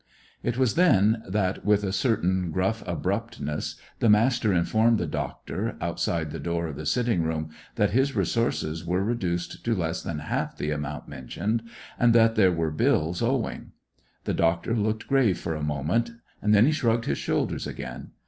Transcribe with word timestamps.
It 0.41 0.57
was 0.57 0.73
then 0.73 1.21
that, 1.29 1.63
with 1.63 1.83
a 1.83 1.91
certain 1.91 2.49
gruff 2.49 2.81
abruptness, 2.87 3.75
the 3.99 4.09
Master 4.09 4.51
informed 4.51 4.97
the 4.97 5.05
doctor, 5.05 5.77
outside 5.79 6.31
the 6.31 6.39
door 6.39 6.65
of 6.65 6.75
the 6.75 6.87
sitting 6.87 7.21
room, 7.21 7.51
that 7.75 7.91
his 7.91 8.15
resources 8.15 8.83
were 8.83 9.03
reduced 9.03 9.63
to 9.63 9.75
less 9.75 10.01
than 10.01 10.17
half 10.17 10.57
the 10.57 10.71
amount 10.71 11.07
mentioned, 11.07 11.61
and 11.99 12.15
that 12.15 12.33
there 12.33 12.51
were 12.51 12.71
bills 12.71 13.21
owing. 13.21 13.73
The 14.23 14.33
doctor 14.33 14.75
looked 14.75 15.05
grave 15.07 15.37
for 15.37 15.53
a 15.53 15.61
moment, 15.61 16.09
and 16.41 16.51
then 16.55 16.71
shrugged 16.71 17.05
his 17.05 17.19
shoulders 17.19 17.67
again. 17.67 18.09